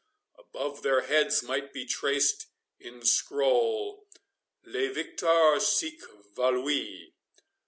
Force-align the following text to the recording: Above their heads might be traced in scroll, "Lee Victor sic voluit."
Above 0.39 0.81
their 0.81 1.01
heads 1.01 1.43
might 1.43 1.71
be 1.71 1.85
traced 1.85 2.47
in 2.79 3.05
scroll, 3.05 4.07
"Lee 4.65 4.87
Victor 4.87 5.59
sic 5.59 5.99
voluit." 6.35 7.13